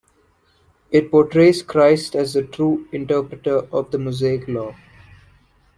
It 0.89 1.11
portrays 1.11 1.61
Christ 1.61 2.15
as 2.15 2.33
the 2.33 2.41
true 2.41 2.87
interpreter 2.91 3.67
of 3.71 3.91
the 3.91 3.99
Mosaic 3.99 4.47
Law. 4.47 4.75